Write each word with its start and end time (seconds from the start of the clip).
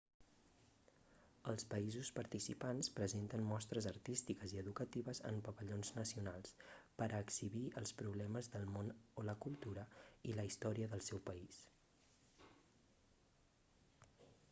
els 1.51 1.65
països 1.73 2.07
participants 2.19 2.87
presenten 2.99 3.43
mostres 3.49 3.87
artístiques 3.89 4.55
i 4.55 4.61
educatives 4.61 5.19
en 5.31 5.35
pavellons 5.49 5.91
nacionals 5.97 6.55
per 7.01 7.07
a 7.07 7.19
exhibir 7.25 7.61
els 7.83 7.93
problemes 8.01 8.49
del 8.55 8.65
món 8.77 8.89
o 9.21 9.25
la 9.29 9.35
cultura 9.47 9.83
i 10.31 10.35
la 10.39 10.47
història 10.51 10.89
del 10.95 11.05
seu 11.09 11.21
país 11.29 11.61